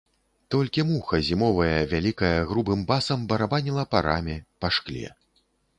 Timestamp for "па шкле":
4.65-5.07